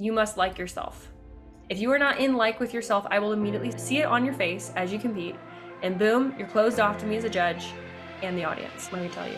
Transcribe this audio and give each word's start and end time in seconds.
you 0.00 0.14
must 0.14 0.38
like 0.38 0.56
yourself. 0.56 1.12
If 1.68 1.78
you 1.78 1.92
are 1.92 1.98
not 1.98 2.18
in 2.18 2.34
like 2.34 2.58
with 2.58 2.72
yourself, 2.72 3.06
I 3.10 3.18
will 3.18 3.34
immediately 3.34 3.70
see 3.76 3.98
it 3.98 4.06
on 4.06 4.24
your 4.24 4.32
face 4.32 4.72
as 4.74 4.90
you 4.90 4.98
compete, 4.98 5.36
and 5.82 5.98
boom, 5.98 6.34
you're 6.38 6.48
closed 6.48 6.80
off 6.80 6.96
to 7.00 7.06
me 7.06 7.16
as 7.16 7.24
a 7.24 7.28
judge 7.28 7.66
and 8.22 8.36
the 8.36 8.44
audience. 8.44 8.90
Let 8.90 9.02
me 9.02 9.08
tell 9.10 9.28
you, 9.28 9.36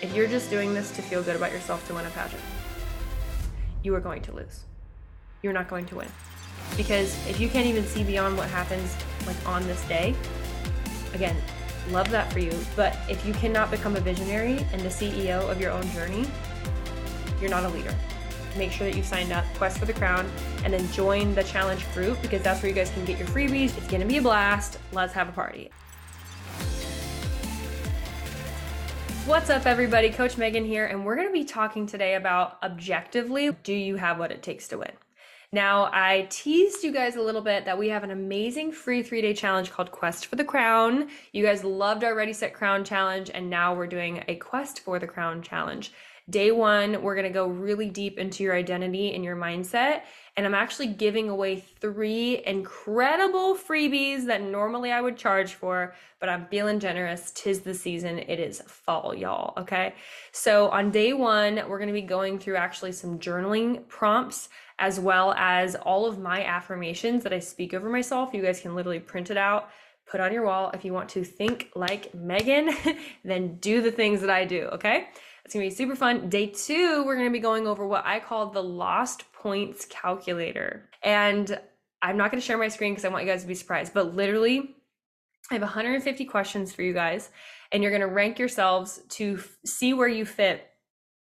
if 0.00 0.14
you're 0.14 0.28
just 0.28 0.48
doing 0.48 0.72
this 0.72 0.92
to 0.92 1.02
feel 1.02 1.24
good 1.24 1.34
about 1.34 1.50
yourself 1.50 1.84
to 1.88 1.94
win 1.94 2.06
a 2.06 2.10
pageant, 2.10 2.40
you 3.82 3.92
are 3.96 4.00
going 4.00 4.22
to 4.22 4.32
lose. 4.32 4.62
You're 5.42 5.52
not 5.52 5.68
going 5.68 5.86
to 5.86 5.96
win. 5.96 6.08
Because 6.76 7.14
if 7.26 7.40
you 7.40 7.48
can't 7.48 7.66
even 7.66 7.84
see 7.84 8.04
beyond 8.04 8.36
what 8.36 8.48
happens 8.48 8.96
like 9.26 9.36
on 9.44 9.66
this 9.66 9.82
day, 9.88 10.14
again, 11.14 11.36
love 11.90 12.08
that 12.10 12.32
for 12.32 12.38
you. 12.38 12.52
But 12.76 12.96
if 13.08 13.26
you 13.26 13.34
cannot 13.34 13.72
become 13.72 13.96
a 13.96 14.00
visionary 14.00 14.64
and 14.72 14.80
the 14.82 14.88
CEO 14.88 15.50
of 15.50 15.60
your 15.60 15.72
own 15.72 15.88
journey, 15.90 16.28
you're 17.40 17.50
not 17.50 17.64
a 17.64 17.68
leader. 17.70 17.94
Make 18.56 18.72
sure 18.72 18.86
that 18.86 18.96
you 18.96 19.02
signed 19.02 19.32
up, 19.32 19.44
Quest 19.56 19.78
for 19.78 19.84
the 19.84 19.92
Crown, 19.92 20.30
and 20.64 20.72
then 20.72 20.90
join 20.92 21.34
the 21.34 21.44
challenge 21.44 21.84
group 21.92 22.20
because 22.22 22.42
that's 22.42 22.62
where 22.62 22.70
you 22.70 22.74
guys 22.74 22.90
can 22.90 23.04
get 23.04 23.18
your 23.18 23.28
freebies. 23.28 23.76
It's 23.76 23.86
gonna 23.86 24.06
be 24.06 24.16
a 24.16 24.22
blast. 24.22 24.78
Let's 24.92 25.12
have 25.12 25.28
a 25.28 25.32
party. 25.32 25.70
What's 29.26 29.50
up, 29.50 29.66
everybody? 29.66 30.10
Coach 30.10 30.38
Megan 30.38 30.64
here, 30.64 30.86
and 30.86 31.04
we're 31.04 31.16
gonna 31.16 31.32
be 31.32 31.44
talking 31.44 31.86
today 31.86 32.14
about 32.14 32.58
objectively 32.62 33.50
do 33.62 33.74
you 33.74 33.96
have 33.96 34.18
what 34.18 34.30
it 34.30 34.42
takes 34.42 34.68
to 34.68 34.78
win? 34.78 34.92
Now, 35.52 35.90
I 35.92 36.26
teased 36.28 36.82
you 36.82 36.92
guys 36.92 37.16
a 37.16 37.22
little 37.22 37.40
bit 37.40 37.64
that 37.64 37.78
we 37.78 37.88
have 37.88 38.04
an 38.04 38.10
amazing 38.10 38.72
free 38.72 39.02
three 39.02 39.22
day 39.22 39.34
challenge 39.34 39.70
called 39.70 39.90
Quest 39.90 40.26
for 40.26 40.36
the 40.36 40.44
Crown. 40.44 41.08
You 41.32 41.44
guys 41.44 41.62
loved 41.64 42.04
our 42.04 42.14
Ready 42.14 42.32
Set 42.32 42.54
Crown 42.54 42.84
challenge, 42.84 43.30
and 43.32 43.50
now 43.50 43.74
we're 43.74 43.86
doing 43.86 44.24
a 44.28 44.36
Quest 44.36 44.80
for 44.80 44.98
the 44.98 45.06
Crown 45.06 45.42
challenge. 45.42 45.92
Day 46.28 46.50
one, 46.50 47.02
we're 47.02 47.14
going 47.14 47.28
to 47.28 47.32
go 47.32 47.46
really 47.46 47.88
deep 47.88 48.18
into 48.18 48.42
your 48.42 48.56
identity 48.56 49.14
and 49.14 49.22
your 49.22 49.36
mindset. 49.36 50.02
And 50.36 50.44
I'm 50.44 50.56
actually 50.56 50.88
giving 50.88 51.28
away 51.28 51.60
three 51.80 52.42
incredible 52.44 53.54
freebies 53.54 54.26
that 54.26 54.42
normally 54.42 54.90
I 54.90 55.00
would 55.00 55.16
charge 55.16 55.54
for, 55.54 55.94
but 56.18 56.28
I'm 56.28 56.46
feeling 56.46 56.80
generous. 56.80 57.30
Tis 57.36 57.60
the 57.60 57.74
season. 57.74 58.18
It 58.18 58.40
is 58.40 58.60
fall, 58.62 59.14
y'all. 59.14 59.54
Okay. 59.56 59.94
So 60.32 60.68
on 60.70 60.90
day 60.90 61.12
one, 61.12 61.62
we're 61.68 61.78
going 61.78 61.88
to 61.88 61.92
be 61.92 62.02
going 62.02 62.40
through 62.40 62.56
actually 62.56 62.90
some 62.90 63.20
journaling 63.20 63.86
prompts 63.86 64.48
as 64.80 64.98
well 64.98 65.32
as 65.34 65.76
all 65.76 66.06
of 66.06 66.18
my 66.18 66.44
affirmations 66.44 67.22
that 67.22 67.32
I 67.32 67.38
speak 67.38 67.72
over 67.72 67.88
myself. 67.88 68.34
You 68.34 68.42
guys 68.42 68.60
can 68.60 68.74
literally 68.74 69.00
print 69.00 69.30
it 69.30 69.36
out 69.36 69.70
put 70.06 70.20
on 70.20 70.32
your 70.32 70.44
wall. 70.44 70.70
If 70.72 70.84
you 70.84 70.92
want 70.92 71.08
to 71.10 71.24
think 71.24 71.70
like 71.74 72.14
Megan, 72.14 72.70
then 73.24 73.56
do 73.56 73.82
the 73.82 73.90
things 73.90 74.20
that 74.20 74.30
I 74.30 74.44
do, 74.44 74.68
okay? 74.72 75.08
It's 75.46 75.54
gonna 75.54 75.66
be 75.66 75.70
super 75.70 75.94
fun. 75.94 76.28
Day 76.28 76.48
two, 76.48 77.04
we're 77.06 77.14
gonna 77.14 77.30
be 77.30 77.38
going 77.38 77.68
over 77.68 77.86
what 77.86 78.04
I 78.04 78.18
call 78.18 78.50
the 78.50 78.60
lost 78.60 79.32
points 79.32 79.84
calculator. 79.84 80.90
And 81.04 81.60
I'm 82.02 82.16
not 82.16 82.32
gonna 82.32 82.40
share 82.40 82.58
my 82.58 82.66
screen 82.66 82.94
because 82.94 83.04
I 83.04 83.10
want 83.10 83.24
you 83.24 83.30
guys 83.30 83.42
to 83.42 83.46
be 83.46 83.54
surprised, 83.54 83.94
but 83.94 84.16
literally, 84.16 84.74
I 85.48 85.54
have 85.54 85.62
150 85.62 86.24
questions 86.24 86.72
for 86.72 86.82
you 86.82 86.92
guys, 86.92 87.30
and 87.70 87.80
you're 87.80 87.92
gonna 87.92 88.08
rank 88.08 88.40
yourselves 88.40 89.00
to 89.10 89.36
f- 89.38 89.56
see 89.64 89.94
where 89.94 90.08
you 90.08 90.26
fit 90.26 90.66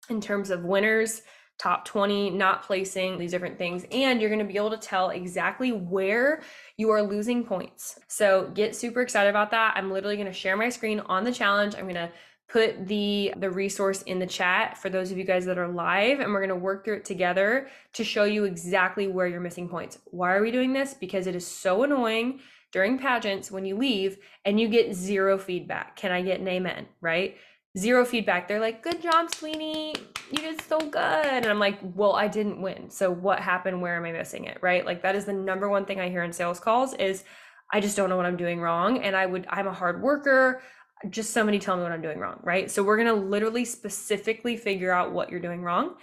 in 0.08 0.20
terms 0.20 0.50
of 0.50 0.62
winners, 0.62 1.22
top 1.58 1.84
20, 1.84 2.30
not 2.30 2.62
placing, 2.62 3.18
these 3.18 3.32
different 3.32 3.58
things. 3.58 3.84
And 3.90 4.20
you're 4.20 4.30
gonna 4.30 4.44
be 4.44 4.56
able 4.56 4.70
to 4.70 4.76
tell 4.76 5.10
exactly 5.10 5.72
where 5.72 6.42
you 6.76 6.90
are 6.90 7.02
losing 7.02 7.44
points. 7.44 7.98
So 8.06 8.52
get 8.54 8.76
super 8.76 9.02
excited 9.02 9.30
about 9.30 9.50
that. 9.50 9.76
I'm 9.76 9.90
literally 9.90 10.16
gonna 10.16 10.32
share 10.32 10.56
my 10.56 10.68
screen 10.68 11.00
on 11.00 11.24
the 11.24 11.32
challenge. 11.32 11.74
I'm 11.74 11.88
gonna 11.88 12.12
put 12.48 12.86
the 12.86 13.34
the 13.38 13.50
resource 13.50 14.02
in 14.02 14.18
the 14.18 14.26
chat 14.26 14.78
for 14.78 14.88
those 14.88 15.10
of 15.10 15.18
you 15.18 15.24
guys 15.24 15.44
that 15.46 15.58
are 15.58 15.68
live 15.68 16.20
and 16.20 16.32
we're 16.32 16.40
going 16.40 16.48
to 16.48 16.54
work 16.54 16.84
through 16.84 16.96
it 16.96 17.04
together 17.04 17.68
to 17.92 18.04
show 18.04 18.24
you 18.24 18.44
exactly 18.44 19.08
where 19.08 19.26
you're 19.26 19.40
missing 19.40 19.68
points. 19.68 19.98
Why 20.06 20.34
are 20.34 20.42
we 20.42 20.50
doing 20.50 20.72
this? 20.72 20.94
Because 20.94 21.26
it 21.26 21.34
is 21.34 21.46
so 21.46 21.82
annoying 21.82 22.40
during 22.72 22.98
pageants 22.98 23.50
when 23.50 23.64
you 23.64 23.76
leave 23.76 24.18
and 24.44 24.60
you 24.60 24.68
get 24.68 24.94
zero 24.94 25.38
feedback. 25.38 25.96
Can 25.96 26.12
I 26.12 26.22
get 26.22 26.40
an 26.40 26.46
amen, 26.46 26.86
right? 27.00 27.36
Zero 27.76 28.04
feedback. 28.04 28.48
They're 28.48 28.60
like, 28.60 28.82
"Good 28.82 29.02
job, 29.02 29.34
Sweeney. 29.34 29.94
You 30.30 30.38
did 30.38 30.60
so 30.62 30.78
good." 30.78 31.26
And 31.26 31.46
I'm 31.46 31.58
like, 31.58 31.78
"Well, 31.82 32.14
I 32.14 32.26
didn't 32.28 32.62
win. 32.62 32.90
So 32.90 33.10
what 33.10 33.40
happened? 33.40 33.82
Where 33.82 33.96
am 33.96 34.04
I 34.04 34.12
missing 34.12 34.44
it?" 34.44 34.58
Right? 34.62 34.86
Like 34.86 35.02
that 35.02 35.14
is 35.16 35.26
the 35.26 35.32
number 35.32 35.68
one 35.68 35.84
thing 35.84 36.00
I 36.00 36.08
hear 36.08 36.22
in 36.22 36.32
sales 36.32 36.60
calls 36.60 36.94
is 36.94 37.24
I 37.72 37.80
just 37.80 37.96
don't 37.96 38.08
know 38.08 38.16
what 38.16 38.26
I'm 38.26 38.36
doing 38.36 38.60
wrong. 38.60 39.02
And 39.02 39.16
I 39.16 39.26
would, 39.26 39.46
I'm 39.50 39.66
a 39.66 39.72
hard 39.72 40.00
worker 40.00 40.62
just 41.10 41.30
somebody 41.30 41.58
tell 41.58 41.76
me 41.76 41.82
what 41.82 41.92
I'm 41.92 42.02
doing 42.02 42.18
wrong, 42.18 42.40
right? 42.42 42.70
So 42.70 42.82
we're 42.82 42.96
going 42.96 43.14
to 43.14 43.28
literally 43.28 43.64
specifically 43.64 44.56
figure 44.56 44.92
out 44.92 45.12
what 45.12 45.30
you're 45.30 45.40
doing 45.40 45.62
wrong. 45.62 45.96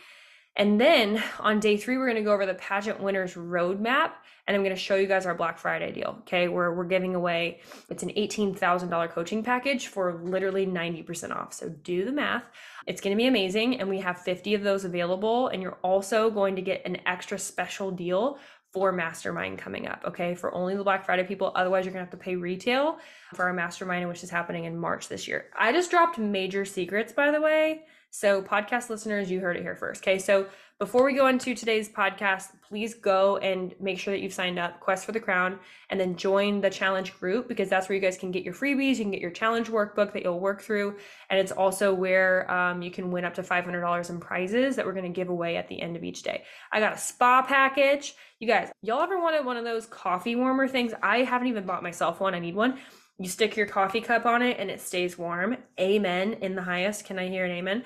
And 0.55 0.79
then 0.79 1.23
on 1.39 1.59
day 1.59 1.77
three, 1.77 1.97
we're 1.97 2.05
going 2.05 2.17
to 2.17 2.23
go 2.23 2.31
over 2.31 2.45
the 2.45 2.53
pageant 2.53 2.99
winners 2.99 3.33
roadmap. 3.33 4.11
And 4.45 4.55
I'm 4.55 4.61
going 4.61 4.75
to 4.75 4.81
show 4.81 4.95
you 4.95 5.07
guys 5.07 5.25
our 5.25 5.33
Black 5.33 5.57
Friday 5.57 5.91
deal. 5.91 6.17
Okay. 6.19 6.47
Where 6.47 6.73
we're 6.73 6.83
giving 6.83 7.15
away, 7.15 7.61
it's 7.89 8.03
an 8.03 8.09
$18,000 8.09 9.09
coaching 9.09 9.41
package 9.41 9.87
for 9.87 10.21
literally 10.23 10.67
90% 10.67 11.35
off. 11.35 11.53
So 11.53 11.69
do 11.69 12.05
the 12.05 12.11
math. 12.11 12.49
It's 12.85 13.01
going 13.01 13.15
to 13.15 13.21
be 13.21 13.27
amazing. 13.27 13.79
And 13.79 13.89
we 13.89 13.99
have 14.01 14.21
50 14.21 14.53
of 14.53 14.63
those 14.63 14.85
available. 14.85 15.47
And 15.47 15.61
you're 15.63 15.79
also 15.81 16.29
going 16.29 16.55
to 16.57 16.61
get 16.61 16.85
an 16.85 16.97
extra 17.07 17.39
special 17.39 17.89
deal 17.89 18.37
for 18.73 18.91
mastermind 18.91 19.59
coming 19.59 19.87
up, 19.87 20.01
okay? 20.03 20.33
For 20.33 20.53
only 20.53 20.75
the 20.75 20.83
Black 20.83 21.05
Friday 21.05 21.23
people. 21.23 21.51
Otherwise, 21.55 21.85
you're 21.85 21.93
gonna 21.93 22.03
have 22.03 22.11
to 22.11 22.17
pay 22.17 22.35
retail 22.35 22.97
for 23.35 23.45
our 23.45 23.53
mastermind, 23.53 24.09
which 24.09 24.23
is 24.23 24.31
happening 24.31 24.65
in 24.65 24.75
March 24.75 25.07
this 25.07 25.27
year. 25.27 25.45
I 25.57 25.71
just 25.71 25.91
dropped 25.91 26.17
major 26.17 26.65
secrets, 26.65 27.13
by 27.13 27.29
the 27.29 27.39
way. 27.39 27.83
So, 28.15 28.43
podcast 28.43 28.91
listeners, 28.91 29.31
you 29.31 29.39
heard 29.39 29.57
it 29.57 29.63
here 29.63 29.75
first, 29.75 30.03
okay? 30.03 30.19
So, 30.19 30.45
before 30.77 31.03
we 31.03 31.15
go 31.15 31.25
into 31.25 31.55
today's 31.55 31.89
podcast, 31.89 32.49
please 32.69 32.93
go 32.93 33.37
and 33.37 33.73
make 33.79 33.97
sure 33.97 34.13
that 34.13 34.21
you've 34.21 34.35
signed 34.35 34.59
up 34.59 34.79
Quest 34.79 35.07
for 35.07 35.13
the 35.13 35.19
Crown 35.19 35.57
and 35.89 35.99
then 35.99 36.15
join 36.15 36.61
the 36.61 36.69
challenge 36.69 37.19
group 37.19 37.47
because 37.47 37.69
that's 37.69 37.89
where 37.89 37.95
you 37.95 38.01
guys 38.01 38.15
can 38.15 38.29
get 38.29 38.43
your 38.43 38.53
freebies. 38.53 38.97
You 38.97 39.05
can 39.05 39.11
get 39.11 39.19
your 39.19 39.31
challenge 39.31 39.69
workbook 39.69 40.13
that 40.13 40.21
you'll 40.21 40.39
work 40.39 40.61
through. 40.61 40.97
And 41.31 41.39
it's 41.39 41.51
also 41.51 41.91
where 41.91 42.49
um, 42.51 42.83
you 42.83 42.91
can 42.91 43.09
win 43.09 43.25
up 43.25 43.33
to 43.33 43.41
$500 43.41 44.09
in 44.11 44.19
prizes 44.19 44.75
that 44.75 44.85
we're 44.85 44.93
going 44.93 45.11
to 45.11 45.15
give 45.15 45.29
away 45.29 45.57
at 45.57 45.67
the 45.67 45.81
end 45.81 45.95
of 45.95 46.03
each 46.03 46.21
day. 46.21 46.43
I 46.71 46.79
got 46.79 46.93
a 46.93 46.99
spa 46.99 47.41
package. 47.41 48.13
You 48.37 48.47
guys, 48.47 48.71
y'all 48.83 49.01
ever 49.01 49.19
wanted 49.19 49.43
one 49.43 49.57
of 49.57 49.63
those 49.63 49.87
coffee 49.87 50.35
warmer 50.35 50.67
things? 50.67 50.93
I 51.01 51.23
haven't 51.23 51.47
even 51.47 51.65
bought 51.65 51.81
myself 51.81 52.19
one. 52.19 52.35
I 52.35 52.39
need 52.39 52.53
one. 52.53 52.77
You 53.17 53.29
stick 53.29 53.55
your 53.55 53.67
coffee 53.67 54.01
cup 54.01 54.25
on 54.25 54.41
it 54.41 54.57
and 54.59 54.69
it 54.69 54.81
stays 54.81 55.17
warm. 55.17 55.57
Amen 55.79 56.33
in 56.33 56.55
the 56.55 56.63
highest. 56.63 57.05
Can 57.05 57.17
I 57.17 57.27
hear 57.29 57.45
an 57.45 57.51
amen? 57.51 57.83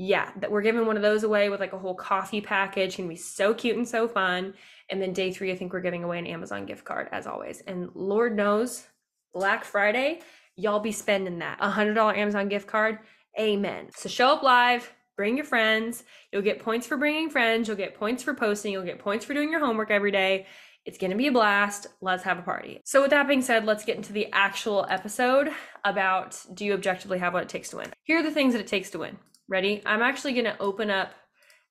Yeah, 0.00 0.30
that 0.36 0.52
we're 0.52 0.62
giving 0.62 0.86
one 0.86 0.94
of 0.94 1.02
those 1.02 1.24
away 1.24 1.48
with 1.48 1.58
like 1.58 1.72
a 1.72 1.78
whole 1.78 1.96
coffee 1.96 2.40
package. 2.40 2.94
Can 2.94 3.08
be 3.08 3.16
so 3.16 3.52
cute 3.52 3.76
and 3.76 3.86
so 3.86 4.06
fun. 4.06 4.54
And 4.90 5.02
then 5.02 5.12
day 5.12 5.32
three, 5.32 5.50
I 5.50 5.56
think 5.56 5.72
we're 5.72 5.80
giving 5.80 6.04
away 6.04 6.20
an 6.20 6.26
Amazon 6.28 6.66
gift 6.66 6.84
card 6.84 7.08
as 7.10 7.26
always. 7.26 7.62
And 7.62 7.90
Lord 7.96 8.36
knows, 8.36 8.86
Black 9.34 9.64
Friday, 9.64 10.20
y'all 10.54 10.78
be 10.78 10.92
spending 10.92 11.40
that 11.40 11.58
a 11.60 11.68
hundred 11.68 11.94
dollar 11.94 12.14
Amazon 12.14 12.48
gift 12.48 12.68
card. 12.68 13.00
Amen. 13.40 13.88
So 13.92 14.08
show 14.08 14.28
up 14.28 14.44
live, 14.44 14.88
bring 15.16 15.36
your 15.36 15.44
friends. 15.44 16.04
You'll 16.32 16.42
get 16.42 16.60
points 16.60 16.86
for 16.86 16.96
bringing 16.96 17.28
friends. 17.28 17.66
You'll 17.66 17.76
get 17.76 17.96
points 17.96 18.22
for 18.22 18.34
posting. 18.34 18.70
You'll 18.70 18.84
get 18.84 19.00
points 19.00 19.24
for 19.24 19.34
doing 19.34 19.50
your 19.50 19.66
homework 19.66 19.90
every 19.90 20.12
day. 20.12 20.46
It's 20.84 20.98
going 20.98 21.10
to 21.10 21.16
be 21.16 21.26
a 21.26 21.32
blast. 21.32 21.88
Let's 22.00 22.22
have 22.22 22.38
a 22.38 22.42
party. 22.42 22.80
So, 22.84 23.02
with 23.02 23.10
that 23.10 23.26
being 23.26 23.42
said, 23.42 23.64
let's 23.64 23.84
get 23.84 23.96
into 23.96 24.12
the 24.12 24.32
actual 24.32 24.86
episode 24.88 25.50
about 25.84 26.40
do 26.54 26.64
you 26.64 26.72
objectively 26.72 27.18
have 27.18 27.34
what 27.34 27.42
it 27.42 27.48
takes 27.48 27.70
to 27.70 27.78
win? 27.78 27.92
Here 28.04 28.20
are 28.20 28.22
the 28.22 28.30
things 28.30 28.54
that 28.54 28.60
it 28.60 28.68
takes 28.68 28.90
to 28.90 29.00
win. 29.00 29.18
Ready? 29.48 29.82
I'm 29.86 30.02
actually 30.02 30.34
going 30.34 30.44
to 30.44 30.58
open 30.60 30.90
up 30.90 31.12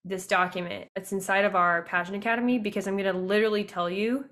this 0.03 0.25
document. 0.25 0.89
It's 0.95 1.11
inside 1.11 1.45
of 1.45 1.55
our 1.55 1.83
Pageant 1.83 2.17
Academy 2.17 2.57
because 2.57 2.87
I'm 2.87 2.97
going 2.97 3.13
to 3.13 3.19
literally 3.19 3.63
tell 3.63 3.89
you 3.89 4.25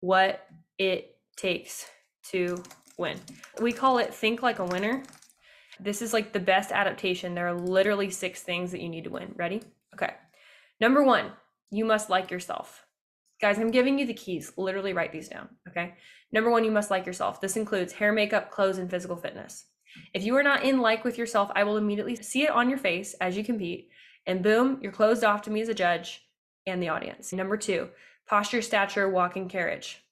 what 0.00 0.46
it 0.78 1.16
takes 1.36 1.86
to 2.30 2.62
win. 2.98 3.18
We 3.60 3.72
call 3.72 3.98
it 3.98 4.12
Think 4.12 4.42
Like 4.42 4.58
a 4.58 4.64
Winner. 4.64 5.02
This 5.80 6.02
is 6.02 6.12
like 6.12 6.32
the 6.32 6.40
best 6.40 6.70
adaptation. 6.72 7.34
There 7.34 7.48
are 7.48 7.58
literally 7.58 8.10
six 8.10 8.42
things 8.42 8.72
that 8.72 8.80
you 8.80 8.88
need 8.88 9.04
to 9.04 9.10
win. 9.10 9.34
Ready? 9.36 9.62
Okay. 9.94 10.12
Number 10.80 11.02
one, 11.02 11.32
you 11.70 11.84
must 11.84 12.10
like 12.10 12.30
yourself. 12.30 12.84
Guys, 13.40 13.58
I'm 13.58 13.70
giving 13.70 13.98
you 13.98 14.06
the 14.06 14.14
keys. 14.14 14.52
Literally 14.56 14.92
write 14.92 15.12
these 15.12 15.28
down. 15.28 15.48
Okay. 15.68 15.94
Number 16.32 16.50
one, 16.50 16.64
you 16.64 16.70
must 16.70 16.90
like 16.90 17.06
yourself. 17.06 17.40
This 17.40 17.56
includes 17.56 17.94
hair, 17.94 18.12
makeup, 18.12 18.50
clothes, 18.50 18.78
and 18.78 18.90
physical 18.90 19.16
fitness. 19.16 19.66
If 20.14 20.24
you 20.24 20.34
are 20.36 20.42
not 20.42 20.64
in 20.64 20.80
like 20.80 21.04
with 21.04 21.18
yourself, 21.18 21.50
I 21.54 21.64
will 21.64 21.76
immediately 21.76 22.16
see 22.16 22.44
it 22.44 22.50
on 22.50 22.68
your 22.68 22.78
face 22.78 23.14
as 23.20 23.36
you 23.36 23.44
compete. 23.44 23.90
And 24.26 24.42
boom, 24.42 24.78
you're 24.80 24.92
closed 24.92 25.24
off 25.24 25.42
to 25.42 25.50
me 25.50 25.60
as 25.60 25.68
a 25.68 25.74
judge 25.74 26.22
and 26.66 26.82
the 26.82 26.88
audience. 26.88 27.32
Number 27.32 27.56
two, 27.56 27.88
posture, 28.26 28.62
stature, 28.62 29.08
walking 29.08 29.48
carriage. 29.48 30.02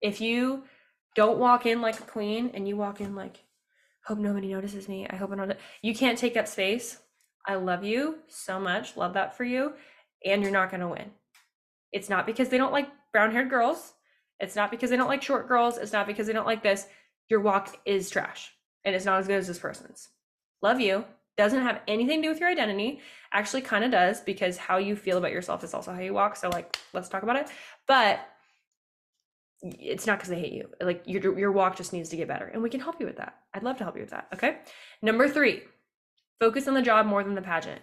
If 0.00 0.20
you 0.20 0.64
don't 1.14 1.38
walk 1.38 1.66
in 1.66 1.80
like 1.80 1.98
a 1.98 2.04
queen 2.04 2.50
and 2.54 2.66
you 2.66 2.76
walk 2.76 3.00
in 3.00 3.14
like, 3.14 3.44
hope 4.04 4.18
nobody 4.18 4.52
notices 4.52 4.88
me. 4.88 5.06
I 5.08 5.16
hope 5.16 5.32
I 5.32 5.36
don't. 5.36 5.52
You 5.82 5.94
can't 5.94 6.18
take 6.18 6.36
up 6.36 6.48
space. 6.48 6.98
I 7.46 7.56
love 7.56 7.84
you 7.84 8.18
so 8.28 8.58
much. 8.58 8.96
Love 8.96 9.14
that 9.14 9.36
for 9.36 9.44
you. 9.44 9.74
And 10.24 10.42
you're 10.42 10.50
not 10.50 10.70
going 10.70 10.80
to 10.80 10.88
win. 10.88 11.10
It's 11.92 12.08
not 12.08 12.26
because 12.26 12.48
they 12.48 12.58
don't 12.58 12.72
like 12.72 12.88
brown 13.12 13.32
haired 13.32 13.50
girls. 13.50 13.94
It's 14.40 14.56
not 14.56 14.70
because 14.70 14.90
they 14.90 14.96
don't 14.96 15.08
like 15.08 15.22
short 15.22 15.48
girls. 15.48 15.78
It's 15.78 15.92
not 15.92 16.06
because 16.06 16.26
they 16.26 16.32
don't 16.32 16.46
like 16.46 16.62
this. 16.62 16.86
Your 17.28 17.40
walk 17.40 17.78
is 17.84 18.10
trash 18.10 18.55
and 18.86 18.94
it's 18.94 19.04
not 19.04 19.18
as 19.18 19.26
good 19.26 19.36
as 19.36 19.48
this 19.48 19.58
person's. 19.58 20.08
Love 20.62 20.80
you, 20.80 21.04
Doesn't 21.36 21.62
have 21.62 21.82
anything 21.86 22.22
to 22.22 22.28
do 22.28 22.32
with 22.32 22.40
your 22.40 22.48
identity. 22.48 23.00
Actually, 23.30 23.60
kind 23.60 23.84
of 23.84 23.90
does 23.90 24.22
because 24.22 24.56
how 24.56 24.78
you 24.78 24.96
feel 24.96 25.18
about 25.18 25.32
yourself 25.32 25.62
is 25.62 25.74
also 25.74 25.92
how 25.92 26.00
you 26.00 26.14
walk. 26.14 26.34
So, 26.36 26.48
like, 26.48 26.78
let's 26.94 27.10
talk 27.10 27.24
about 27.24 27.36
it. 27.36 27.50
But 27.86 28.20
it's 29.62 30.06
not 30.06 30.18
because 30.18 30.30
they 30.30 30.38
hate 30.40 30.54
you. 30.54 30.70
Like, 30.80 31.02
your 31.04 31.38
your 31.38 31.52
walk 31.52 31.76
just 31.76 31.92
needs 31.92 32.08
to 32.10 32.16
get 32.16 32.28
better, 32.28 32.46
and 32.46 32.62
we 32.62 32.70
can 32.70 32.80
help 32.80 32.98
you 33.00 33.06
with 33.06 33.18
that. 33.18 33.34
I'd 33.52 33.62
love 33.64 33.76
to 33.78 33.84
help 33.84 33.96
you 33.96 34.02
with 34.02 34.12
that. 34.12 34.28
Okay. 34.32 34.58
Number 35.02 35.28
three, 35.28 35.64
focus 36.40 36.68
on 36.68 36.74
the 36.74 36.80
job 36.80 37.04
more 37.04 37.22
than 37.22 37.34
the 37.34 37.42
pageant. 37.42 37.82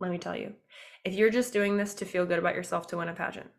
Let 0.00 0.10
me 0.10 0.16
tell 0.16 0.36
you, 0.36 0.54
if 1.04 1.12
you're 1.12 1.28
just 1.28 1.52
doing 1.52 1.76
this 1.76 1.92
to 1.94 2.06
feel 2.06 2.24
good 2.24 2.38
about 2.38 2.54
yourself 2.54 2.86
to 2.88 2.96
win 2.96 3.10
a 3.10 3.12
pageant, 3.12 3.50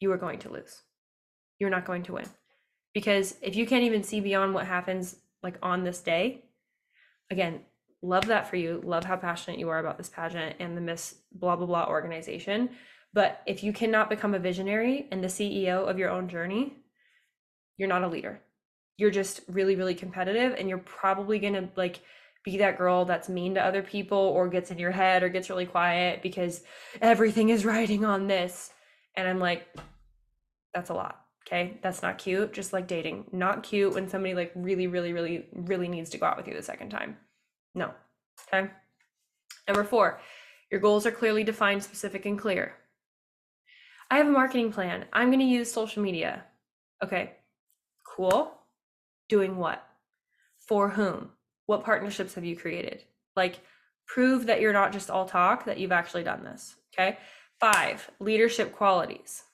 you 0.00 0.10
are 0.10 0.18
going 0.18 0.40
to 0.40 0.50
lose. 0.50 0.82
You're 1.60 1.70
not 1.70 1.84
going 1.84 2.02
to 2.04 2.14
win. 2.14 2.26
Because 2.94 3.34
if 3.42 3.56
you 3.56 3.66
can't 3.66 3.84
even 3.84 4.02
see 4.02 4.20
beyond 4.20 4.54
what 4.54 4.66
happens 4.66 5.16
like 5.42 5.58
on 5.62 5.84
this 5.84 6.00
day, 6.00 6.44
again, 7.30 7.60
love 8.00 8.26
that 8.26 8.48
for 8.48 8.56
you. 8.56 8.80
Love 8.84 9.04
how 9.04 9.16
passionate 9.16 9.58
you 9.58 9.68
are 9.68 9.78
about 9.78 9.98
this 9.98 10.08
pageant 10.08 10.56
and 10.60 10.76
the 10.76 10.80
Miss 10.80 11.16
blah 11.32 11.56
blah 11.56 11.66
blah 11.66 11.88
organization. 11.88 12.70
But 13.12 13.42
if 13.46 13.62
you 13.62 13.72
cannot 13.72 14.10
become 14.10 14.34
a 14.34 14.38
visionary 14.38 15.06
and 15.10 15.22
the 15.22 15.28
CEO 15.28 15.88
of 15.88 15.98
your 15.98 16.10
own 16.10 16.28
journey, 16.28 16.76
you're 17.76 17.88
not 17.88 18.02
a 18.02 18.08
leader. 18.08 18.40
You're 18.96 19.10
just 19.10 19.40
really, 19.48 19.76
really 19.76 19.94
competitive 19.94 20.54
and 20.56 20.68
you're 20.68 20.78
probably 20.78 21.38
gonna 21.38 21.68
like 21.76 22.00
be 22.44 22.58
that 22.58 22.78
girl 22.78 23.04
that's 23.04 23.28
mean 23.28 23.54
to 23.54 23.64
other 23.64 23.82
people 23.82 24.18
or 24.18 24.48
gets 24.48 24.70
in 24.70 24.78
your 24.78 24.90
head 24.90 25.22
or 25.22 25.28
gets 25.28 25.48
really 25.48 25.66
quiet 25.66 26.22
because 26.22 26.62
everything 27.00 27.48
is 27.48 27.64
riding 27.64 28.04
on 28.04 28.26
this. 28.26 28.70
And 29.16 29.26
I'm 29.26 29.40
like, 29.40 29.66
that's 30.74 30.90
a 30.90 30.94
lot. 30.94 31.23
Okay. 31.46 31.78
That's 31.82 32.02
not 32.02 32.18
cute. 32.18 32.52
Just 32.52 32.72
like 32.72 32.86
dating. 32.86 33.26
Not 33.32 33.62
cute 33.62 33.94
when 33.94 34.08
somebody 34.08 34.34
like 34.34 34.52
really, 34.54 34.86
really, 34.86 35.12
really, 35.12 35.46
really 35.52 35.88
needs 35.88 36.10
to 36.10 36.18
go 36.18 36.26
out 36.26 36.36
with 36.36 36.48
you 36.48 36.54
the 36.54 36.62
second 36.62 36.90
time. 36.90 37.16
No. 37.74 37.92
Okay. 38.48 38.70
Number 39.68 39.84
four, 39.84 40.20
your 40.70 40.80
goals 40.80 41.06
are 41.06 41.10
clearly 41.10 41.44
defined, 41.44 41.82
specific, 41.82 42.26
and 42.26 42.38
clear. 42.38 42.74
I 44.10 44.18
have 44.18 44.26
a 44.26 44.30
marketing 44.30 44.72
plan. 44.72 45.06
I'm 45.12 45.28
going 45.28 45.40
to 45.40 45.44
use 45.44 45.72
social 45.72 46.02
media. 46.02 46.44
Okay. 47.02 47.32
Cool. 48.06 48.52
Doing 49.28 49.56
what? 49.56 49.86
For 50.68 50.90
whom? 50.90 51.30
What 51.66 51.84
partnerships 51.84 52.34
have 52.34 52.44
you 52.44 52.56
created? 52.56 53.04
Like, 53.36 53.60
prove 54.06 54.46
that 54.46 54.60
you're 54.60 54.72
not 54.72 54.92
just 54.92 55.10
all 55.10 55.26
talk, 55.26 55.64
that 55.64 55.78
you've 55.78 55.92
actually 55.92 56.22
done 56.22 56.44
this. 56.44 56.76
Okay. 56.94 57.18
Five, 57.60 58.10
leadership 58.20 58.74
qualities, 58.74 59.44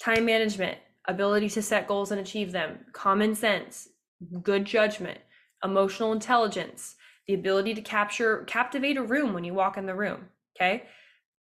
time 0.00 0.24
management, 0.24 0.78
ability 1.06 1.48
to 1.50 1.62
set 1.62 1.88
goals 1.88 2.10
and 2.10 2.20
achieve 2.20 2.52
them, 2.52 2.80
common 2.92 3.34
sense, 3.34 3.88
mm-hmm. 4.22 4.40
good 4.40 4.64
judgment, 4.64 5.18
emotional 5.64 6.12
intelligence, 6.12 6.96
the 7.26 7.34
ability 7.34 7.74
to 7.74 7.80
capture, 7.82 8.44
captivate 8.44 8.96
a 8.96 9.02
room 9.02 9.32
when 9.32 9.44
you 9.44 9.54
walk 9.54 9.76
in 9.76 9.86
the 9.86 9.94
room. 9.94 10.26
Okay. 10.56 10.84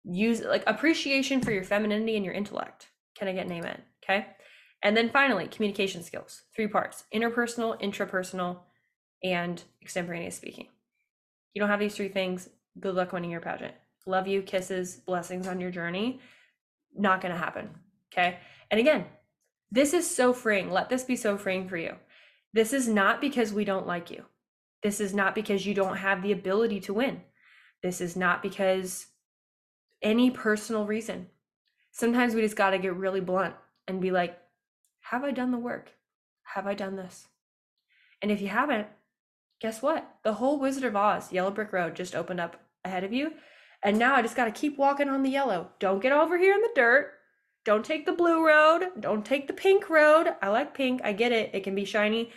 Use 0.05 0.43
like 0.43 0.65
appreciation 0.67 1.41
for 1.41 1.51
your 1.51 1.65
femininity 1.65 2.17
and 2.17 2.25
your 2.25 2.35
intellect. 2.35 2.89
Can 3.17 3.29
I 3.29 3.33
get 3.33 3.49
name 3.49 3.65
it? 3.65 3.81
Okay. 4.03 4.27
And 4.83 4.97
then 4.97 5.11
finally, 5.11 5.49
communication 5.49 6.03
skills, 6.03 6.43
three 6.55 6.69
parts 6.69 7.05
interpersonal, 7.15 7.81
intrapersonal, 7.81 8.61
and 9.25 9.63
extemporaneous 9.83 10.37
speaking. 10.37 10.69
You 11.53 11.61
don't 11.61 11.71
have 11.71 11.81
these 11.81 11.97
three 11.97 12.09
things, 12.09 12.49
good 12.79 12.95
luck 12.95 13.13
winning 13.13 13.31
your 13.31 13.41
pageant. 13.41 13.75
Love 14.07 14.29
you, 14.29 14.43
kisses, 14.43 14.97
blessings 14.97 15.49
on 15.49 15.61
your 15.61 15.71
journey. 15.71 16.21
Not 16.97 17.21
going 17.21 17.33
to 17.33 17.39
happen. 17.39 17.71
Okay. 18.13 18.39
And 18.71 18.81
again, 18.81 19.07
this 19.71 19.93
is 19.93 20.09
so 20.09 20.33
freeing. 20.33 20.71
Let 20.71 20.89
this 20.89 21.05
be 21.05 21.17
so 21.17 21.37
freeing 21.37 21.69
for 21.69 21.77
you. 21.77 21.97
This 22.53 22.73
is 22.73 22.89
not 22.89 23.21
because 23.21 23.53
we 23.53 23.65
don't 23.65 23.87
like 23.87 24.11
you. 24.11 24.25
This 24.83 25.01
is 25.01 25.15
not 25.15 25.35
because 25.35 25.67
you 25.67 25.75
don't 25.75 25.97
have 25.97 26.23
the 26.23 26.33
ability 26.33 26.81
to 26.81 26.95
win. 26.95 27.23
This 27.83 28.01
is 28.01 28.17
not 28.17 28.43
because 28.43 29.07
any 30.03 30.31
personal 30.31 30.87
reason. 30.87 31.27
Sometimes 31.91 32.35
we 32.35 32.43
just 32.43 32.57
got 32.57 32.71
to 32.71 32.79
get 32.79 32.95
really 32.95 33.21
blunt 33.21 33.55
and 33.87 34.01
be 34.01 34.11
like, 34.11 34.39
have 35.01 35.25
I 35.25 35.31
done 35.31 35.51
the 35.51 35.59
work? 35.59 35.91
Have 36.55 36.67
I 36.67 36.75
done 36.75 36.97
this? 36.97 37.27
And 38.23 38.31
if 38.31 38.41
you 38.41 38.49
haven't, 38.49 38.87
guess 39.61 39.83
what? 39.83 40.09
The 40.23 40.35
whole 40.35 40.59
Wizard 40.59 40.85
of 40.85 40.97
Oz, 40.97 41.33
Yellow 41.33 41.51
Brick 41.51 41.73
Road, 41.73 41.97
just 41.97 42.15
opened 42.15 42.41
up 42.41 42.61
ahead 42.85 43.05
of 43.05 43.13
you. 43.13 43.33
And 43.83 43.99
now 43.99 44.15
I 44.15 44.23
just 44.23 44.37
got 44.37 44.47
to 44.47 44.51
keep 44.51 44.79
walking 44.79 45.09
on 45.09 45.23
the 45.23 45.31
yellow. 45.31 45.71
Don't 45.79 46.03
get 46.03 46.13
over 46.13 46.39
here 46.39 46.55
in 46.55 46.63
the 46.63 46.71
dirt. 46.75 47.13
Don't 47.69 47.85
take 47.85 48.07
the 48.07 48.13
blue 48.13 48.47
road. 48.47 48.93
Don't 48.99 49.27
take 49.27 49.47
the 49.47 49.53
pink 49.53 49.91
road. 49.91 50.29
I 50.41 50.49
like 50.49 50.73
pink. 50.73 51.03
I 51.05 51.13
get 51.13 51.33
it. 51.33 51.51
It 51.53 51.65
can 51.65 51.75
be 51.75 51.85
shiny. 51.85 52.33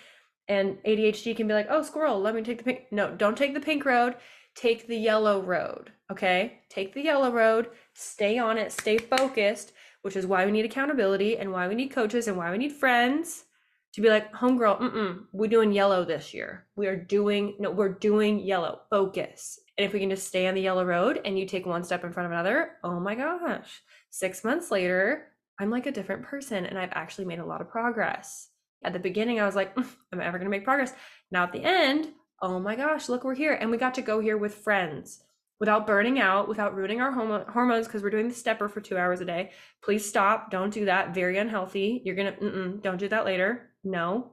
And 0.49 0.75
ADHD 0.85 1.37
can 1.37 1.47
be 1.47 1.53
like, 1.53 1.67
oh, 1.69 1.83
squirrel, 1.83 2.19
let 2.19 2.35
me 2.35 2.41
take 2.41 2.57
the 2.57 2.65
pink. 2.65 2.81
No, 2.91 3.15
don't 3.15 3.37
take 3.37 3.53
the 3.53 3.61
pink 3.61 3.85
road. 3.85 4.15
Take 4.55 4.87
the 4.87 4.97
yellow 4.97 5.41
road. 5.41 5.93
Okay. 6.11 6.59
Take 6.67 6.93
the 6.93 7.03
yellow 7.03 7.31
road. 7.31 7.69
Stay 7.93 8.39
on 8.39 8.57
it. 8.57 8.73
Stay 8.73 8.97
focused, 8.97 9.71
which 10.01 10.17
is 10.17 10.25
why 10.25 10.45
we 10.45 10.51
need 10.51 10.65
accountability 10.65 11.37
and 11.37 11.53
why 11.53 11.69
we 11.69 11.75
need 11.75 11.91
coaches 11.91 12.27
and 12.27 12.35
why 12.35 12.51
we 12.51 12.57
need 12.57 12.73
friends 12.73 13.45
to 13.93 14.01
be 14.01 14.09
like, 14.09 14.33
homegirl, 14.33 14.81
mm-mm, 14.81 15.19
we're 15.31 15.47
doing 15.47 15.71
yellow 15.71 16.03
this 16.03 16.33
year. 16.33 16.67
We 16.75 16.87
are 16.87 16.97
doing, 16.97 17.55
no, 17.57 17.71
we're 17.71 17.93
doing 17.93 18.39
yellow. 18.39 18.81
Focus. 18.89 19.59
And 19.77 19.85
if 19.85 19.93
we 19.93 19.99
can 19.99 20.09
just 20.09 20.27
stay 20.27 20.47
on 20.47 20.55
the 20.55 20.61
yellow 20.61 20.83
road 20.83 21.21
and 21.23 21.39
you 21.39 21.45
take 21.45 21.65
one 21.65 21.85
step 21.85 22.03
in 22.03 22.11
front 22.11 22.25
of 22.25 22.33
another, 22.33 22.71
oh 22.83 22.99
my 22.99 23.15
gosh, 23.15 23.81
six 24.11 24.43
months 24.43 24.69
later, 24.69 25.27
I'm 25.59 25.71
like 25.71 25.87
a 25.87 25.91
different 25.91 26.23
person 26.23 26.65
and 26.65 26.77
I've 26.77 26.93
actually 26.93 27.25
made 27.25 27.39
a 27.39 27.45
lot 27.45 27.61
of 27.61 27.69
progress. 27.69 28.49
At 28.83 28.93
the 28.93 28.99
beginning, 28.99 29.39
I 29.39 29.45
was 29.45 29.55
like, 29.55 29.75
am 29.77 30.19
I 30.19 30.25
ever 30.25 30.37
going 30.37 30.45
to 30.45 30.57
make 30.57 30.63
progress? 30.63 30.93
Now 31.31 31.43
at 31.43 31.51
the 31.51 31.63
end, 31.63 32.09
oh 32.41 32.59
my 32.59 32.75
gosh, 32.75 33.09
look, 33.09 33.23
we're 33.23 33.35
here. 33.35 33.53
And 33.53 33.71
we 33.71 33.77
got 33.77 33.95
to 33.95 34.01
go 34.01 34.19
here 34.19 34.37
with 34.37 34.55
friends 34.55 35.23
without 35.59 35.85
burning 35.85 36.19
out, 36.19 36.47
without 36.47 36.75
ruining 36.75 37.01
our 37.01 37.11
hormones 37.11 37.85
because 37.85 38.01
we're 38.01 38.09
doing 38.09 38.27
the 38.27 38.33
stepper 38.33 38.67
for 38.67 38.81
two 38.81 38.97
hours 38.97 39.21
a 39.21 39.25
day. 39.25 39.51
Please 39.83 40.07
stop. 40.07 40.49
Don't 40.49 40.73
do 40.73 40.85
that. 40.85 41.13
Very 41.13 41.37
unhealthy. 41.37 42.01
You're 42.03 42.15
going 42.15 42.33
to, 42.33 42.79
don't 42.81 42.97
do 42.97 43.09
that 43.09 43.25
later. 43.25 43.69
No. 43.83 44.31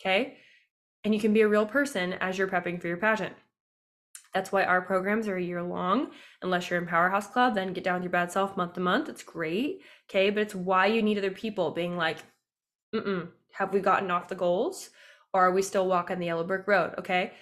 Okay. 0.00 0.38
And 1.04 1.14
you 1.14 1.20
can 1.20 1.34
be 1.34 1.42
a 1.42 1.48
real 1.48 1.66
person 1.66 2.14
as 2.14 2.38
you're 2.38 2.48
prepping 2.48 2.80
for 2.80 2.88
your 2.88 2.96
pageant. 2.96 3.34
That's 4.32 4.52
why 4.52 4.64
our 4.64 4.80
programs 4.80 5.26
are 5.26 5.36
a 5.36 5.42
year 5.42 5.62
long. 5.62 6.10
Unless 6.42 6.70
you're 6.70 6.80
in 6.80 6.86
Powerhouse 6.86 7.26
Club, 7.26 7.54
then 7.54 7.72
get 7.72 7.84
down 7.84 7.94
with 7.94 8.04
your 8.04 8.10
bad 8.10 8.30
self 8.30 8.56
month 8.56 8.74
to 8.74 8.80
month. 8.80 9.08
It's 9.08 9.22
great. 9.22 9.82
Okay. 10.08 10.30
But 10.30 10.42
it's 10.42 10.54
why 10.54 10.86
you 10.86 11.02
need 11.02 11.18
other 11.18 11.30
people 11.30 11.70
being 11.70 11.96
like, 11.96 12.18
mm 12.94 13.28
have 13.52 13.72
we 13.74 13.80
gotten 13.80 14.10
off 14.10 14.28
the 14.28 14.34
goals? 14.36 14.90
Or 15.32 15.46
are 15.46 15.50
we 15.50 15.62
still 15.62 15.86
walking 15.86 16.18
the 16.18 16.26
yellow 16.26 16.44
brick 16.44 16.66
road? 16.66 16.94
Okay. 16.98 17.32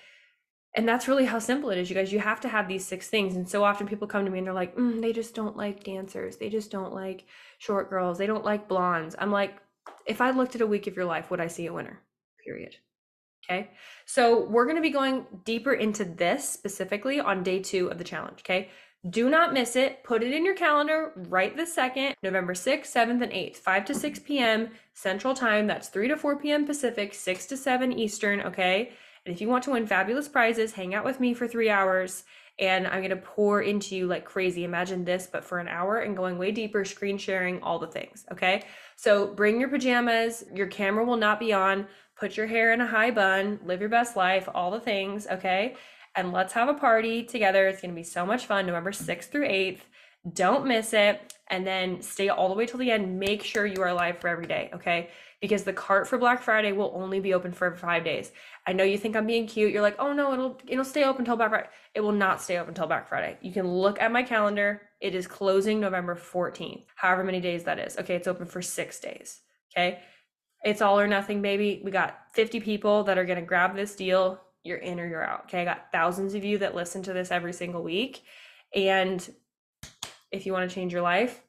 And 0.75 0.89
that's 0.89 1.07
really 1.07 1.27
how 1.27 1.39
simple 1.39 1.71
it 1.71 1.79
is, 1.79 1.89
you 1.89 1.97
guys. 1.97 2.13
You 2.13 2.19
have 2.19 2.41
to 2.41 2.49
have 2.49 2.67
these 2.67 2.85
six 2.85 3.09
things. 3.09 3.37
And 3.37 3.49
so 3.49 3.63
often 3.65 3.87
people 3.87 4.09
come 4.09 4.25
to 4.25 4.31
me 4.31 4.39
and 4.39 4.47
they're 4.47 4.55
like, 4.55 4.77
mm, 4.77 5.01
they 5.01 5.13
just 5.13 5.35
don't 5.35 5.57
like 5.57 5.85
dancers. 5.85 6.37
They 6.37 6.49
just 6.51 6.71
don't 6.71 6.95
like 6.95 7.27
short 7.59 7.91
girls. 7.91 8.19
They 8.19 8.27
don't 8.27 8.45
like 8.45 8.69
blondes. 8.69 9.17
I'm 9.19 9.31
like, 9.31 9.57
if 10.07 10.21
I 10.21 10.31
looked 10.31 10.55
at 10.55 10.61
a 10.61 10.67
week 10.67 10.87
of 10.87 10.97
your 10.97 11.05
life, 11.05 11.31
would 11.31 11.41
I 11.41 11.47
see 11.47 11.67
a 11.67 11.73
winner? 11.73 12.01
Period. 12.45 12.77
Okay. 13.51 13.71
So 14.05 14.45
we're 14.45 14.65
going 14.65 14.77
to 14.77 14.83
be 14.83 14.91
going 14.91 15.27
deeper 15.45 15.73
into 15.73 16.05
this 16.05 16.49
specifically 16.49 17.21
on 17.21 17.43
day 17.43 17.61
two 17.61 17.89
of 17.91 17.99
the 17.99 18.05
challenge. 18.05 18.41
Okay. 18.41 18.71
Do 19.09 19.31
not 19.31 19.53
miss 19.53 19.77
it. 19.77 20.03
Put 20.03 20.23
it 20.23 20.33
in 20.33 20.45
your 20.45 20.57
calendar 20.57 21.13
right 21.29 21.57
this 21.57 21.73
second, 21.73 22.17
November 22.23 22.53
6th, 22.53 22.93
7th, 22.93 23.23
and 23.23 23.33
8th, 23.33 23.57
5 23.57 23.85
to 23.87 23.95
6 23.95 24.19
p.m. 24.21 24.71
Central 24.93 25.35
Time. 25.35 25.67
That's 25.67 25.89
3 25.89 26.09
to 26.09 26.17
4 26.17 26.37
p.m. 26.37 26.67
Pacific, 26.67 27.15
6 27.15 27.47
to 27.47 27.57
7 27.57 27.93
Eastern. 27.93 28.41
Okay. 28.41 28.93
And 29.25 29.35
if 29.35 29.41
you 29.41 29.49
want 29.49 29.65
to 29.65 29.71
win 29.71 29.87
fabulous 29.87 30.29
prizes, 30.29 30.73
hang 30.73 30.95
out 30.95 31.05
with 31.05 31.21
me 31.21 31.33
for 31.33 31.47
three 31.47 31.71
hours 31.71 32.25
and 32.59 32.87
I'm 32.87 32.99
going 32.99 33.11
to 33.11 33.17
pour 33.17 33.63
into 33.63 33.95
you 33.95 34.07
like 34.07 34.25
crazy. 34.25 34.65
Imagine 34.65 35.05
this, 35.05 35.29
but 35.31 35.45
for 35.45 35.59
an 35.59 35.69
hour 35.69 35.99
and 35.99 36.17
going 36.17 36.39
way 36.39 36.51
deeper, 36.51 36.85
screen 36.85 37.17
sharing, 37.17 37.63
all 37.63 37.79
the 37.79 37.87
things. 37.87 38.27
Okay. 38.33 38.65
So 38.97 39.29
bring 39.29 39.61
your 39.61 39.69
pajamas. 39.69 40.45
Your 40.53 40.67
camera 40.67 41.05
will 41.05 41.17
not 41.17 41.39
be 41.39 41.53
on. 41.53 41.87
Put 42.19 42.37
your 42.37 42.47
hair 42.47 42.73
in 42.73 42.81
a 42.81 42.87
high 42.87 43.11
bun, 43.11 43.61
live 43.65 43.81
your 43.81 43.89
best 43.89 44.17
life, 44.17 44.49
all 44.55 44.71
the 44.71 44.81
things. 44.81 45.27
Okay. 45.27 45.77
And 46.17 46.33
let's 46.33 46.53
have 46.55 46.69
a 46.69 46.75
party 46.75 47.23
together. 47.23 47.69
It's 47.69 47.81
going 47.81 47.95
to 47.95 47.97
be 47.97 48.03
so 48.03 48.27
much 48.27 48.47
fun. 48.47 48.67
November 48.67 48.91
6th 48.91 49.25
through 49.25 49.47
8th. 49.47 49.81
Don't 50.33 50.67
miss 50.67 50.93
it. 50.93 51.35
And 51.49 51.67
then 51.67 52.03
stay 52.03 52.29
all 52.29 52.49
the 52.49 52.55
way 52.55 52.67
till 52.67 52.81
the 52.81 52.91
end. 52.91 53.19
Make 53.19 53.45
sure 53.45 53.67
you 53.67 53.83
are 53.83 53.93
live 53.93 54.19
for 54.19 54.29
every 54.29 54.47
day. 54.47 54.71
Okay 54.75 55.11
because 55.41 55.63
the 55.63 55.73
cart 55.73 56.09
for 56.09 56.19
Black 56.19 56.43
Friday 56.43 56.73
will 56.73 56.93
only 56.95 57.21
be 57.21 57.35
open 57.35 57.53
for 57.53 57.75
five 57.75 58.05
days. 58.05 58.33
I 58.67 58.73
know 58.73 58.85
you 58.85 58.99
think 58.99 59.17
I'm 59.17 59.27
being 59.27 59.47
cute. 59.47 59.73
You're 59.73 59.83
like, 59.83 59.97
oh 59.99 60.13
no, 60.13 60.33
it'll 60.33 60.61
it'll 60.67 60.85
stay 60.85 61.05
open 61.05 61.25
till 61.25 61.37
Black 61.37 61.51
Friday. 61.51 61.69
It 61.95 62.01
will 62.01 62.13
not 62.13 62.43
stay 62.43 62.59
open 62.59 62.71
until 62.71 62.87
Black 62.87 63.09
Friday. 63.09 63.39
You 63.41 63.53
can 63.53 63.67
look 63.67 64.01
at 64.01 64.13
my 64.13 64.23
calendar. 64.23 64.83
It 65.01 65.15
is 65.15 65.27
closing 65.27 65.79
November 65.81 66.17
14th, 66.17 66.87
however 66.97 67.25
many 67.25 67.41
days 67.41 67.65
that 67.65 67.79
is. 67.79 67.97
Okay, 67.99 68.17
it's 68.17 68.29
open 68.29 68.47
for 68.47 68.63
six 68.63 68.99
days. 68.99 69.41
Okay. 69.73 70.01
It's 70.65 70.83
all 70.83 70.99
or 70.99 71.07
nothing, 71.07 71.43
baby. 71.43 71.81
We 71.85 71.91
got 71.91 72.19
50 72.35 72.61
people 72.61 73.05
that 73.05 73.19
are 73.19 73.25
gonna 73.25 73.43
grab 73.43 73.75
this 73.75 73.95
deal. 73.95 74.41
You're 74.65 74.79
in 74.79 75.01
or 75.01 75.07
you're 75.07 75.25
out. 75.25 75.45
Okay. 75.45 75.63
I 75.63 75.65
got 75.65 75.93
thousands 75.93 76.35
of 76.35 76.45
you 76.45 76.59
that 76.59 76.75
listen 76.75 77.03
to 77.05 77.13
this 77.13 77.31
every 77.31 77.53
single 77.53 77.83
week. 77.83 78.23
And 78.75 79.27
if 80.31 80.47
you 80.47 80.53
want 80.53 80.69
to 80.69 80.75
change 80.75 80.93
your 80.93 81.03
life, 81.03 81.43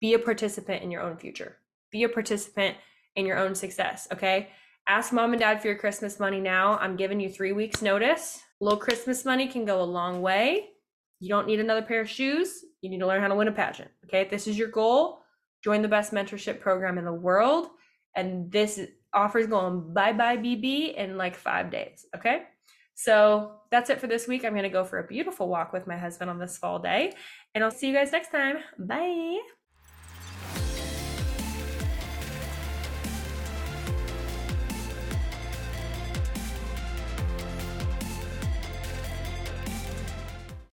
be 0.00 0.14
a 0.14 0.18
participant 0.18 0.82
in 0.82 0.90
your 0.90 1.02
own 1.02 1.16
future. 1.16 1.58
Be 1.92 2.02
a 2.02 2.08
participant 2.08 2.76
in 3.16 3.26
your 3.26 3.38
own 3.38 3.54
success. 3.54 4.08
Okay. 4.12 4.48
Ask 4.88 5.12
mom 5.12 5.32
and 5.32 5.40
dad 5.40 5.62
for 5.62 5.68
your 5.68 5.78
Christmas 5.78 6.20
money 6.20 6.40
now. 6.40 6.76
I'm 6.78 6.96
giving 6.96 7.20
you 7.20 7.30
three 7.30 7.52
weeks' 7.52 7.80
notice. 7.80 8.40
Little 8.60 8.78
Christmas 8.78 9.24
money 9.24 9.46
can 9.46 9.64
go 9.64 9.80
a 9.80 9.84
long 9.84 10.20
way. 10.20 10.70
You 11.20 11.28
don't 11.28 11.46
need 11.46 11.60
another 11.60 11.82
pair 11.82 12.00
of 12.00 12.10
shoes. 12.10 12.64
You 12.82 12.90
need 12.90 12.98
to 12.98 13.06
learn 13.06 13.22
how 13.22 13.28
to 13.28 13.34
win 13.34 13.48
a 13.48 13.52
pageant. 13.52 13.90
Okay. 14.06 14.22
If 14.22 14.30
this 14.30 14.46
is 14.46 14.58
your 14.58 14.68
goal, 14.68 15.20
join 15.62 15.80
the 15.80 15.88
best 15.88 16.12
mentorship 16.12 16.60
program 16.60 16.98
in 16.98 17.04
the 17.04 17.12
world. 17.12 17.68
And 18.14 18.50
this 18.50 18.80
offer 19.12 19.38
is 19.38 19.46
going 19.46 19.92
bye 19.94 20.12
bye 20.12 20.36
BB 20.36 20.94
in 20.94 21.16
like 21.16 21.36
five 21.36 21.70
days. 21.70 22.06
Okay. 22.16 22.42
So 22.94 23.52
that's 23.70 23.90
it 23.90 24.00
for 24.00 24.06
this 24.06 24.28
week. 24.28 24.44
I'm 24.44 24.52
going 24.52 24.62
to 24.62 24.68
go 24.68 24.84
for 24.84 24.98
a 24.98 25.06
beautiful 25.06 25.48
walk 25.48 25.72
with 25.72 25.86
my 25.86 25.96
husband 25.96 26.30
on 26.30 26.38
this 26.38 26.56
fall 26.56 26.78
day. 26.78 27.12
And 27.54 27.64
I'll 27.64 27.70
see 27.70 27.88
you 27.88 27.94
guys 27.94 28.12
next 28.12 28.30
time. 28.30 28.58
Bye. 28.78 29.38